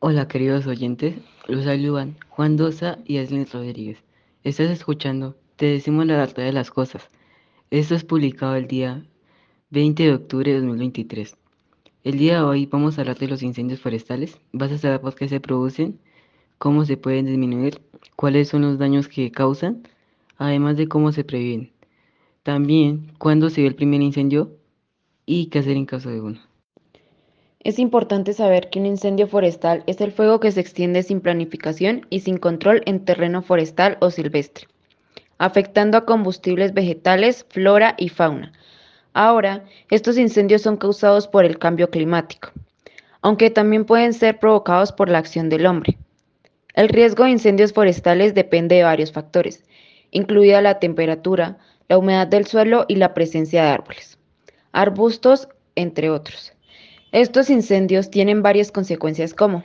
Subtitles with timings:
[0.00, 1.16] Hola queridos oyentes,
[1.48, 3.98] los saludan Juan Dosa y Aslin Rodríguez.
[4.44, 7.08] Estás escuchando Te decimos la verdad de las cosas.
[7.72, 9.04] Esto es publicado el día
[9.70, 11.36] 20 de octubre de 2023.
[12.04, 14.38] El día de hoy vamos a hablar de los incendios forestales.
[14.52, 15.98] Vas a saber por qué se producen,
[16.58, 17.80] cómo se pueden disminuir,
[18.14, 19.82] cuáles son los daños que causan,
[20.36, 21.72] además de cómo se previenen.
[22.44, 24.52] También cuándo se dio el primer incendio
[25.26, 26.38] y qué hacer en caso de uno.
[27.60, 32.06] Es importante saber que un incendio forestal es el fuego que se extiende sin planificación
[32.08, 34.68] y sin control en terreno forestal o silvestre,
[35.38, 38.52] afectando a combustibles vegetales, flora y fauna.
[39.12, 42.52] Ahora, estos incendios son causados por el cambio climático,
[43.22, 45.98] aunque también pueden ser provocados por la acción del hombre.
[46.74, 49.64] El riesgo de incendios forestales depende de varios factores,
[50.12, 54.16] incluida la temperatura, la humedad del suelo y la presencia de árboles,
[54.70, 56.52] arbustos, entre otros.
[57.12, 59.64] Estos incendios tienen varias consecuencias como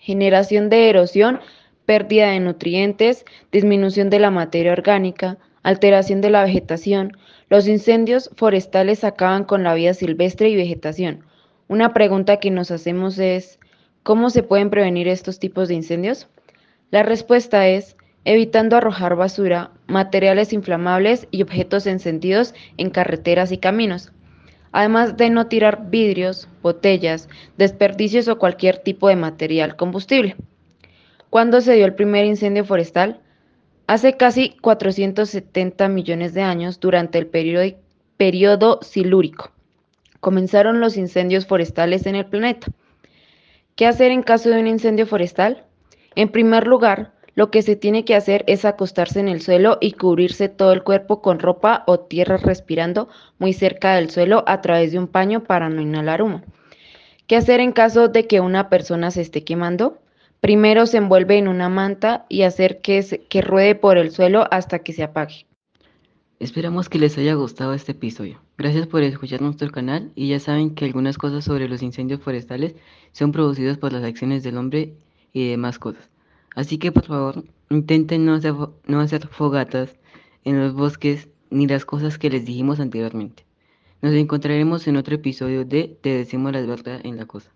[0.00, 1.38] generación de erosión,
[1.84, 7.16] pérdida de nutrientes, disminución de la materia orgánica, alteración de la vegetación.
[7.48, 11.24] Los incendios forestales acaban con la vida silvestre y vegetación.
[11.68, 13.60] Una pregunta que nos hacemos es,
[14.02, 16.26] ¿cómo se pueden prevenir estos tipos de incendios?
[16.90, 24.10] La respuesta es evitando arrojar basura, materiales inflamables y objetos encendidos en carreteras y caminos
[24.72, 30.36] además de no tirar vidrios, botellas, desperdicios o cualquier tipo de material combustible.
[31.30, 33.20] ¿Cuándo se dio el primer incendio forestal?
[33.86, 39.52] Hace casi 470 millones de años, durante el periodo, silúrico.
[40.20, 42.66] Comenzaron los incendios forestales en el planeta.
[43.76, 45.64] ¿Qué hacer en caso de un incendio forestal?
[46.14, 49.92] En primer lugar, lo que se tiene que hacer es acostarse en el suelo y
[49.92, 54.90] cubrirse todo el cuerpo con ropa o tierra respirando muy cerca del suelo a través
[54.90, 56.42] de un paño para no inhalar humo.
[57.26, 59.98] ¿Qué hacer en caso de que una persona se esté quemando?
[60.40, 64.94] Primero se envuelve en una manta y hacer que, ruede por el suelo hasta que
[64.94, 65.44] se apague.
[66.40, 68.40] Esperamos que les haya gustado este episodio.
[68.56, 72.76] Gracias por escuchar nuestro canal y ya saben que algunas cosas sobre los incendios forestales
[73.12, 74.94] son producidas por las acciones del hombre
[75.34, 76.15] y demás cosas.
[76.56, 79.94] Así que por favor, intenten no hacer, fogatas
[80.42, 83.44] en los bosques ni las cosas que les dijimos anteriormente.
[84.00, 87.52] Nos encontraremos en otro episodio de Te decimos la verdad en la cosa.